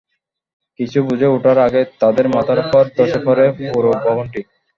কিছু 0.79 0.99
বুঝে 1.07 1.27
ওঠার 1.29 1.57
আগেই 1.59 1.85
তাঁদের 2.01 2.25
মাথার 2.33 2.59
ওপর 2.63 2.83
ধসে 2.95 3.19
পরে 3.25 3.43
পুরো 3.67 3.89
ভবনটি। 3.99 4.41